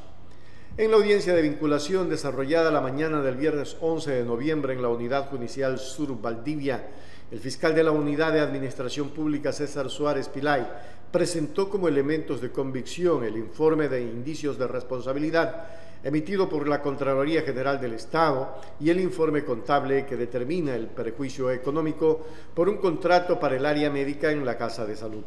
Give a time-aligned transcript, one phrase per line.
[0.75, 4.89] En la audiencia de vinculación desarrollada la mañana del viernes 11 de noviembre en la
[4.89, 6.85] Unidad Judicial Sur Valdivia,
[7.31, 10.67] el fiscal de la Unidad de Administración Pública César Suárez Pilay
[11.11, 15.65] presentó como elementos de convicción el informe de indicios de responsabilidad
[16.03, 21.49] emitido por la Contraloría General del Estado y el informe contable que determina el perjuicio
[21.49, 25.23] económico por un contrato para el área médica en la Casa de Salud.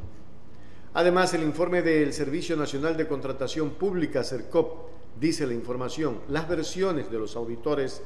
[0.95, 7.11] Además, el informe del Servicio Nacional de Contratación Pública, CERCOP, dice la información, las versiones
[7.11, 8.01] de los auditores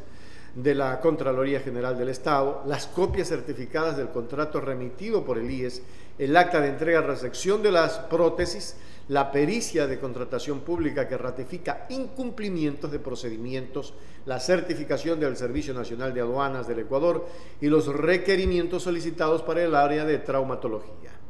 [0.55, 5.83] de la Contraloría General del Estado, las copias certificadas del contrato remitido por el IES,
[6.19, 8.77] el acta de entrega-recepción de las prótesis,
[9.09, 13.95] la pericia de contratación pública que ratifica incumplimientos de procedimientos,
[14.27, 17.27] la certificación del Servicio Nacional de Aduanas del Ecuador
[17.61, 21.22] y los requerimientos solicitados para el área de traumatología.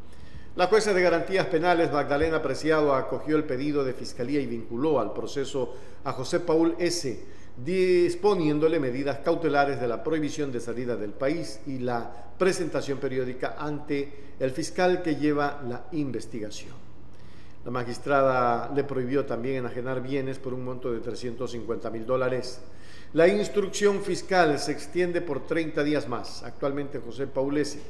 [0.55, 5.15] La jueza de garantías penales Magdalena Preciado acogió el pedido de fiscalía y vinculó al
[5.15, 7.25] proceso a José Paul S.,
[7.57, 14.35] disponiéndole medidas cautelares de la prohibición de salida del país y la presentación periódica ante
[14.39, 16.75] el fiscal que lleva la investigación.
[17.65, 22.61] La magistrada le prohibió también enajenar bienes por un monto de 350 mil dólares.
[23.15, 26.43] La instrucción fiscal se extiende por 30 días más.
[26.43, 27.81] Actualmente José Paulesi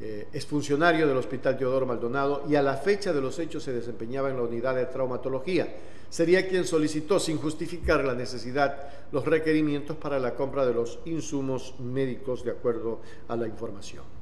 [0.00, 3.72] eh, es funcionario del Hospital Teodoro Maldonado y a la fecha de los hechos se
[3.72, 5.74] desempeñaba en la unidad de traumatología.
[6.10, 11.74] Sería quien solicitó, sin justificar la necesidad, los requerimientos para la compra de los insumos
[11.80, 14.15] médicos de acuerdo a la información.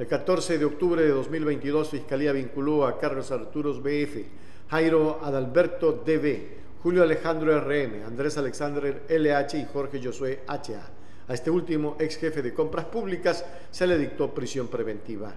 [0.00, 4.24] El 14 de octubre de 2022, Fiscalía vinculó a Carlos Arturos BF,
[4.70, 10.88] Jairo Adalberto DB, Julio Alejandro RM, Andrés Alexander LH y Jorge Josué HA.
[11.28, 15.34] A este último, ex jefe de compras públicas, se le dictó prisión preventiva.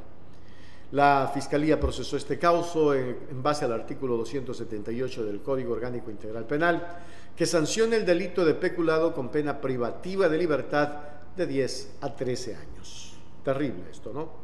[0.93, 6.99] La Fiscalía procesó este caso en, base al artículo 278 del Código Orgánico Integral Penal,
[7.35, 10.99] que sanciona el delito de peculado con pena privativa de libertad
[11.35, 13.17] de 10 a 13 años.
[13.43, 14.42] Terrible esto, ¿no?